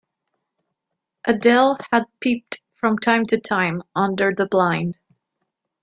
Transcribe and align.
Adele 1.27 1.77
had 1.91 2.05
peeped 2.21 2.63
from 2.73 2.97
time 2.97 3.23
to 3.27 3.39
time 3.39 3.83
under 3.95 4.31
the 4.33 4.47
blind. 4.47 4.97